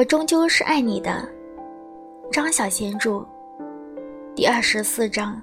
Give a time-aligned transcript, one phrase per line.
[0.00, 1.28] 我终究是爱你的，
[2.32, 3.22] 张小娴著，
[4.34, 5.38] 第二十四章。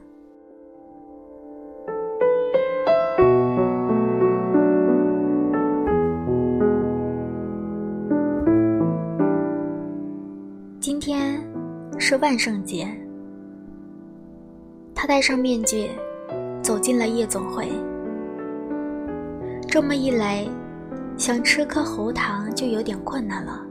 [10.79, 11.39] 今天
[11.99, 12.87] 是万圣节，
[14.95, 15.91] 他戴上面具，
[16.63, 17.71] 走进了夜总会。
[19.67, 20.49] 这么一来，
[21.15, 23.66] 想吃颗喉糖就有点困难了。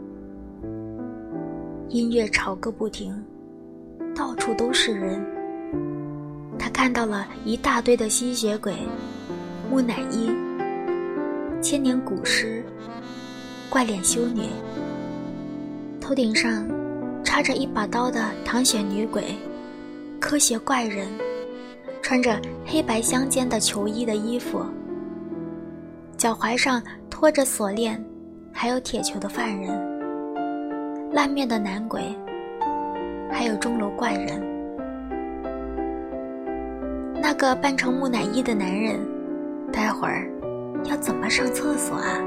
[1.88, 3.14] 音乐吵个不停，
[4.14, 5.24] 到处都是人。
[6.58, 8.74] 他看到了一大堆的吸血鬼、
[9.70, 10.30] 木乃伊、
[11.62, 12.64] 千年古尸、
[13.70, 14.42] 怪脸修女，
[16.00, 16.66] 头顶上
[17.22, 19.36] 插着一把刀的唐血女鬼、
[20.18, 21.06] 科学怪人，
[22.02, 24.64] 穿着黑白相间的球衣的衣服。
[26.16, 28.02] 脚踝上拖着锁链，
[28.52, 29.95] 还有铁球的犯人，
[31.16, 32.14] 烂面的男鬼，
[33.32, 34.38] 还有钟楼怪人。
[37.22, 39.00] 那个扮成木乃伊的男人，
[39.72, 40.30] 待会儿
[40.84, 42.20] 要怎么上厕所啊？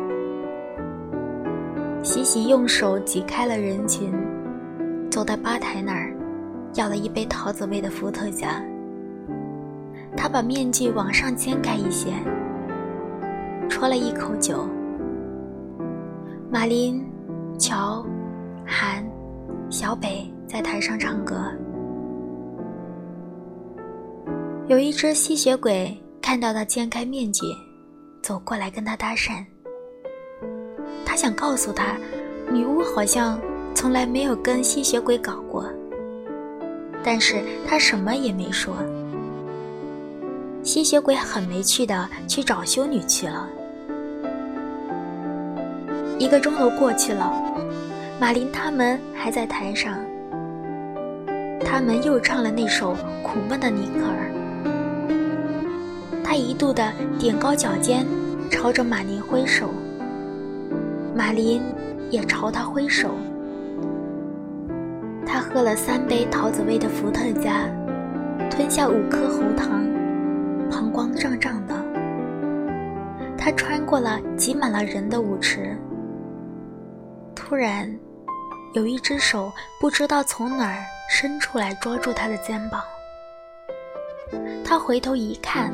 [2.01, 4.11] 喜喜用手挤开了人群，
[5.11, 6.11] 走到吧台那儿，
[6.73, 8.59] 要了一杯桃子味的伏特加。
[10.17, 12.09] 他把面具往上掀开一些。
[13.69, 14.67] 啜了一口酒，
[16.49, 17.05] 马林、
[17.59, 18.03] 乔、
[18.69, 19.03] 韩、
[19.71, 21.51] 小北在台上唱歌。
[24.67, 27.47] 有一只吸血鬼看到他掀开面具，
[28.21, 29.43] 走过来跟他搭讪。
[31.03, 31.97] 他想告诉他，
[32.51, 33.41] 女巫好像
[33.73, 35.65] 从来没有跟吸血鬼搞过，
[37.03, 38.75] 但是他什么也没说。
[40.61, 43.49] 吸血鬼很没趣的去找修女去了。
[46.19, 47.33] 一个钟头过去了，
[48.19, 49.97] 马林他们还在台上。
[51.63, 52.93] 他们又唱了那首
[53.23, 54.29] 苦闷的尼克尔。
[56.21, 58.05] 他一度的踮高脚尖，
[58.51, 59.69] 朝着马林挥手。
[61.15, 61.61] 马林
[62.09, 63.11] 也朝他挥手。
[65.25, 67.69] 他喝了三杯桃子味的伏特加，
[68.49, 69.87] 吞下五颗喉糖，
[70.69, 71.73] 膀胱胀胀的。
[73.37, 75.77] 他穿过了挤满了人的舞池。
[77.33, 77.89] 突然，
[78.73, 82.83] 有一只手不知道从哪儿伸出来，抓住他的肩膀。
[84.63, 85.73] 他回头一看，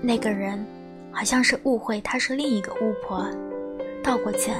[0.00, 0.64] 那个人
[1.12, 3.26] 好像是误会他是另一个巫婆，
[4.02, 4.56] 道过歉，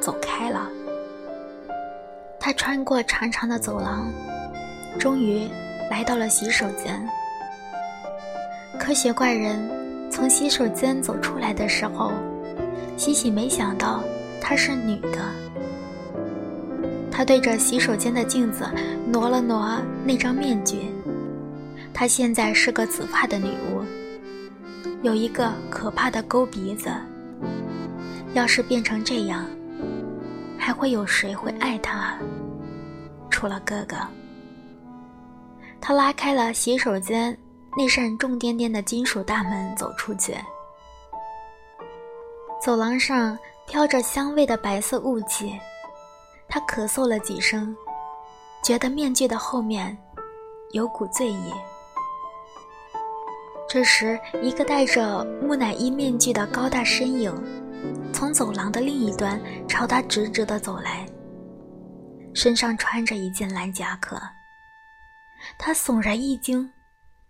[0.00, 0.70] 走开了。
[2.38, 4.12] 他穿过长长的走廊，
[4.98, 5.48] 终于
[5.90, 7.04] 来到了洗手间。
[8.78, 9.58] 科学怪人
[10.10, 12.12] 从洗手间走出来的时候，
[12.96, 14.02] 西西没想到。
[14.46, 15.24] 她是女的，
[17.16, 18.68] 她对着洗手间的镜子
[19.06, 20.90] 挪了挪那张面具。
[21.92, 23.84] 她现在是个紫发的女巫，
[25.02, 26.90] 有一个可怕的勾鼻子。
[28.32, 29.46] 要是变成这样，
[30.58, 32.14] 还会有谁会爱她？
[33.30, 33.96] 除了哥哥。
[35.80, 37.36] 他拉开了洗手间
[37.76, 40.34] 那扇重颠颠的金属大门，走出去。
[42.60, 43.38] 走廊上。
[43.66, 45.58] 飘着香味的白色雾气，
[46.54, 47.76] 他咳嗽了几声，
[48.62, 49.98] 觉得面具的后面
[50.70, 51.52] 有股醉意。
[53.68, 57.34] 这时，一个戴着木乃伊面具的高大身影
[58.12, 61.04] 从走廊的另一端朝他直直地走来，
[62.36, 64.16] 身上穿着一件蓝夹克。
[65.58, 66.72] 他悚然一惊，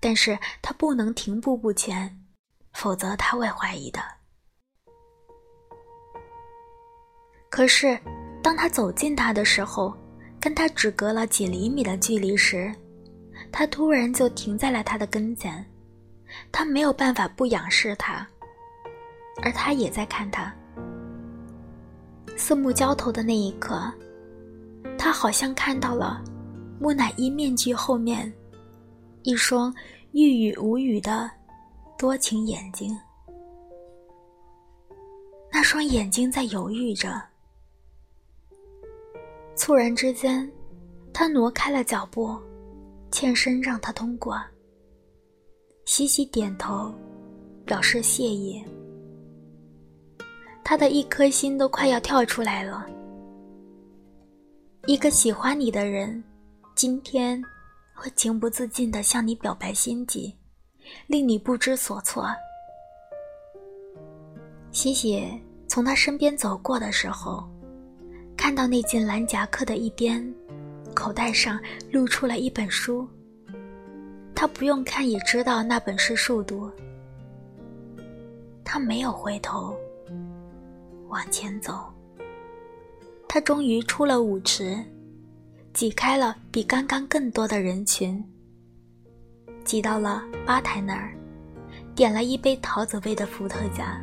[0.00, 2.14] 但是他不能停步不前，
[2.74, 4.00] 否则他会怀疑的。
[7.48, 7.98] 可是，
[8.44, 9.90] 当他走近他的时候，
[10.38, 12.70] 跟他只隔了几厘米的距离时，
[13.50, 15.64] 他突然就停在了他的跟前。
[16.52, 18.28] 他没有办法不仰视他，
[19.42, 20.54] 而他也在看他。
[22.36, 23.90] 四目交投的那一刻，
[24.98, 26.22] 他好像看到了
[26.78, 28.30] 木乃伊面具后面
[29.22, 29.74] 一双
[30.12, 31.30] 欲语无语的
[31.96, 32.94] 多情眼睛。
[35.50, 37.33] 那双眼睛在犹豫着。
[39.56, 40.50] 猝然之间，
[41.12, 42.36] 他挪开了脚步，
[43.10, 44.36] 欠身让他通过。
[45.84, 46.92] 西西点头，
[47.64, 48.62] 表示谢意。
[50.64, 52.86] 他的一颗心都快要跳出来了。
[54.86, 56.22] 一个喜欢你的人，
[56.74, 57.42] 今天
[57.94, 60.34] 会情不自禁地向你表白心迹，
[61.06, 62.26] 令你不知所措。
[64.72, 67.48] 西西从他身边走过的时候。
[68.44, 70.22] 看到那件蓝夹克的一边
[70.92, 71.58] 口袋上
[71.90, 73.08] 露出了一本书，
[74.34, 76.70] 他不用看也知道那本是数独。
[78.62, 79.74] 他没有回头，
[81.08, 81.90] 往前走。
[83.26, 84.78] 他终于出了舞池，
[85.72, 88.22] 挤开了比刚刚更多的人群，
[89.64, 91.16] 挤到了吧台那儿，
[91.94, 93.98] 点了一杯桃子味的伏特加。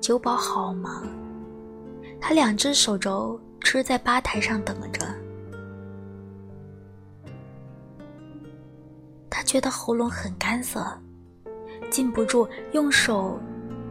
[0.00, 1.04] 酒保好忙，
[2.26, 5.06] 他两只手肘支在吧台上等着。
[9.28, 10.82] 他觉得喉咙很干涩，
[11.90, 13.38] 禁不住用手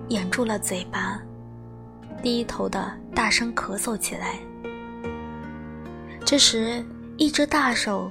[0.07, 1.21] 掩住了嘴巴，
[2.23, 4.39] 低头的大声咳嗽起来。
[6.25, 6.83] 这时，
[7.17, 8.09] 一只大手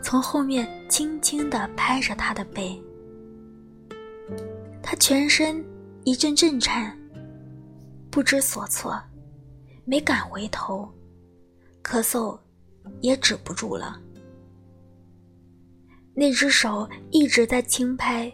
[0.00, 2.80] 从后面轻轻的拍着他的背，
[4.80, 5.60] 他全身。
[6.04, 6.96] 一阵震颤，
[8.16, 8.98] 不知所措，
[9.84, 10.90] 没敢回头，
[11.84, 12.40] 咳嗽
[13.02, 14.00] 也止不住了。
[16.14, 18.32] 那只手一直在轻拍，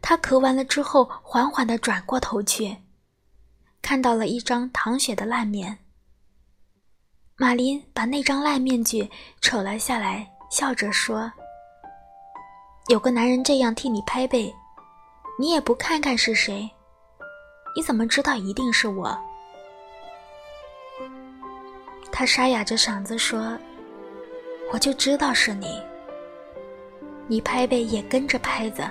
[0.00, 2.74] 他咳完了之后，缓缓地转过头去，
[3.82, 5.80] 看到了一张淌血的烂面。
[7.36, 9.06] 马林把那张烂面具
[9.42, 11.30] 扯了下来，笑着说
[12.88, 14.50] ：“有个男人这样替你拍背。”
[15.38, 16.70] 你也不看看是谁？
[17.74, 19.16] 你怎么知道一定是我？
[22.10, 23.58] 他沙哑着嗓子说
[24.72, 25.80] ：“我就知道是你。”
[27.26, 28.82] 你拍背也跟着拍子。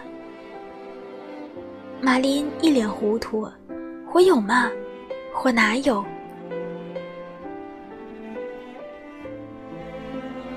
[2.01, 3.47] 马林一脸糊涂
[4.11, 4.71] ：“我有吗？
[5.43, 6.03] 我哪有？”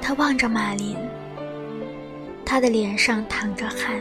[0.01, 0.97] 他望着马林，
[2.47, 4.01] 他的脸上淌着汗。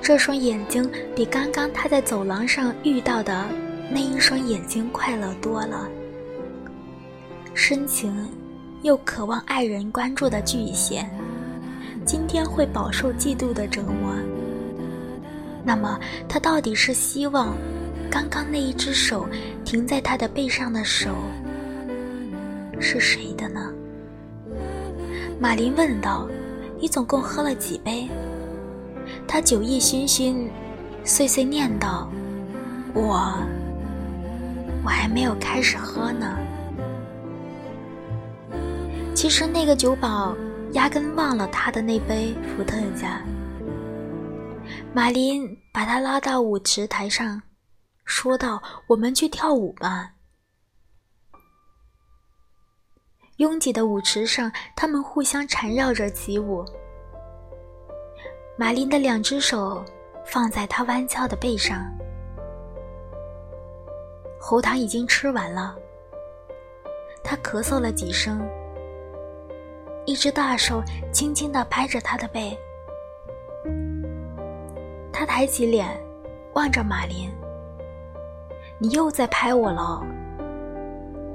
[0.00, 3.46] 这双眼睛比刚刚他在走廊上遇到的
[3.90, 5.88] 那一双眼睛快乐多了。
[7.54, 8.28] 深情
[8.82, 11.04] 又渴望爱人关注的巨蟹，
[12.04, 14.14] 今天会饱受嫉妒的折磨。
[15.64, 15.98] 那么，
[16.28, 17.56] 他到底是希望
[18.08, 19.26] 刚刚那一只手
[19.64, 21.10] 停在他的背上的手
[22.78, 23.72] 是谁的呢？
[25.40, 26.28] 马林问道
[26.78, 28.08] ：“你总共喝了几杯？”
[29.28, 30.48] 他酒意熏熏，
[31.04, 32.08] 碎碎念道
[32.94, 33.36] ：“我，
[34.84, 36.38] 我还没有开始喝呢。”
[39.14, 40.36] 其实那个酒保
[40.72, 43.20] 压根忘了他的那杯伏特加。
[44.92, 47.42] 马林把他拉到舞池台上，
[48.04, 50.12] 说道：“我们去跳舞吧。”
[53.38, 56.64] 拥挤的舞池上，他们互相缠绕着起舞。
[58.58, 59.84] 马林的两只手
[60.24, 61.84] 放在他弯翘的背上，
[64.40, 65.76] 喉糖已经吃完了。
[67.22, 68.40] 他咳嗽了几声，
[70.06, 70.82] 一只大手
[71.12, 72.58] 轻轻地拍着他的背。
[75.12, 75.86] 他抬起脸，
[76.54, 77.30] 望着马林
[78.80, 80.02] ：“你又在拍我喽？”“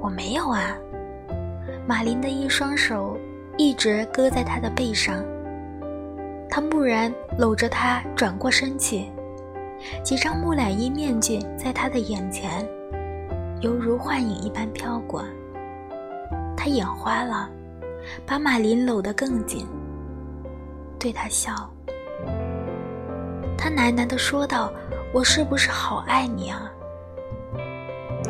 [0.02, 0.76] 我没有啊。”
[1.86, 3.16] 马林的一双手
[3.56, 5.24] 一直搁在他的背上。
[6.54, 9.10] 他蓦然搂着她，转过身去，
[10.04, 12.68] 几张木乃伊面具在他的眼前，
[13.62, 15.24] 犹如幻影一般飘过。
[16.54, 17.48] 他眼花了，
[18.26, 19.66] 把马林搂得更紧，
[20.98, 21.54] 对他笑。
[23.56, 24.70] 他喃喃地说道
[25.10, 26.70] ：“我是不是好爱你啊？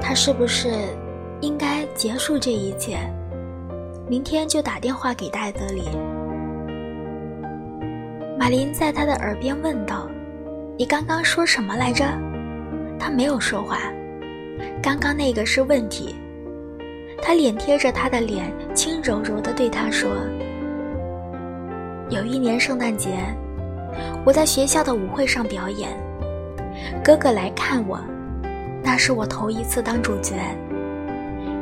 [0.01, 0.71] 他是不是
[1.41, 3.01] 应该结束这一切？
[4.09, 5.89] 明天就打电话给戴德里。”
[8.43, 10.11] 马林在他的耳边问道
[10.77, 12.05] ：“你刚刚说什么来着？”
[12.99, 13.79] 他没有说话。
[14.83, 16.17] 刚刚那个是问题。
[17.23, 20.11] 他脸贴着他的脸，轻柔柔地对他说
[22.11, 23.11] ：“有一年圣诞节，
[24.25, 25.91] 我在学校的舞会上表演，
[27.05, 27.97] 哥哥来看我，
[28.83, 30.35] 那是我头一次当主角。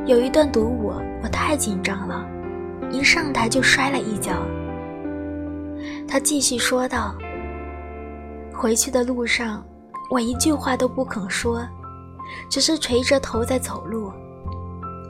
[0.06, 2.26] 有一段独舞，我太紧张了，
[2.90, 4.32] 一上台就摔了一跤。”
[6.10, 7.14] 他继续说道
[8.52, 9.64] ：“回去的路上，
[10.10, 11.64] 我一句话都不肯说，
[12.48, 14.12] 只是垂着头在走路。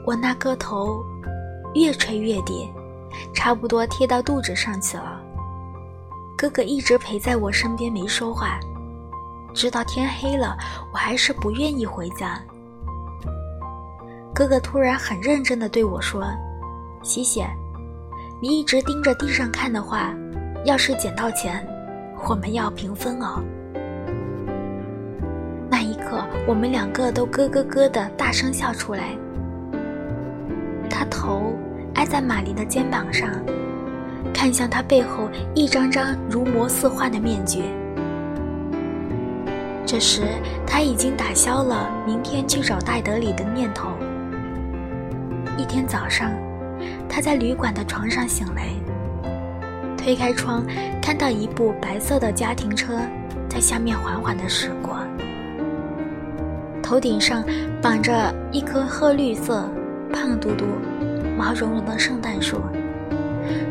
[0.05, 1.03] 我那颗头
[1.73, 2.69] 越垂越低，
[3.33, 5.19] 差不多贴到肚子上去了。
[6.37, 8.59] 哥哥一直陪在我身边没说话，
[9.55, 10.55] 直到天黑了，
[10.93, 12.39] 我还是不愿意回家。
[14.35, 16.23] 哥哥突然很认真地对我说
[17.01, 17.43] ：‘西西，
[18.39, 20.13] 你一直盯着地上看的话。’”
[20.63, 21.65] 要是捡到钱，
[22.27, 23.43] 我们要平分哦。
[25.69, 26.23] 那一刻。
[26.47, 29.15] 我们两个都咯咯咯的大声笑出来。
[30.89, 31.53] 他头
[31.93, 33.29] 挨在玛丽的肩膀上，
[34.33, 37.61] 看向他背后一张张如魔似幻的面具。
[39.85, 40.23] 这时，
[40.65, 43.91] 他已经打消了明天去找戴德里的念头。
[45.57, 46.31] 一天早上，
[47.07, 48.69] 他在旅馆的床上醒来，
[50.03, 50.65] 推开窗，
[50.99, 52.99] 看到一部白色的家庭车
[53.47, 54.97] 在下面缓缓地驶过，
[56.81, 57.43] 头顶上
[57.83, 59.69] 绑着一棵褐绿色、
[60.11, 60.65] 胖嘟嘟。
[61.37, 62.57] 毛茸茸的圣诞树，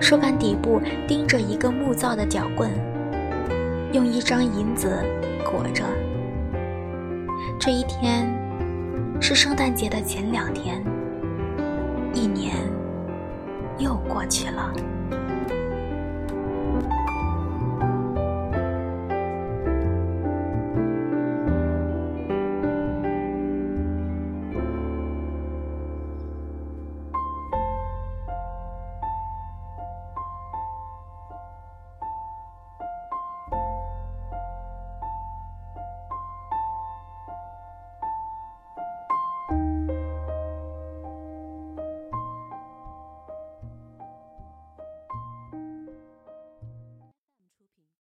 [0.01, 2.71] 树干底部钉着一个木造的脚棍，
[3.93, 4.89] 用一张银子
[5.45, 5.85] 裹着。
[7.61, 8.27] 这一天
[9.21, 10.83] 是圣诞节的前两天，
[12.15, 12.57] 一年
[13.79, 14.73] 又过去了。